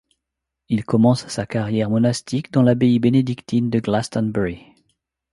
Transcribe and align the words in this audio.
Il 0.67 0.83
commence 0.83 1.27
sa 1.27 1.45
carrière 1.45 1.91
monastique 1.91 2.51
dans 2.51 2.63
l'abbaye 2.63 2.97
bénédictine 2.97 3.69
de 3.69 3.79
Glastonbury. 3.79 4.65